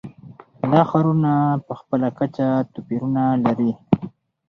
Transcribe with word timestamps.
دا 0.71 0.81
ښارونه 0.89 1.31
په 1.65 1.73
خپله 1.79 2.07
کچه 2.19 2.47
توپیرونه 2.73 3.23
لري. 3.45 3.71